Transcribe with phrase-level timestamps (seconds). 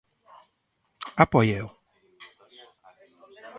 [1.23, 1.67] ¿Apóiao?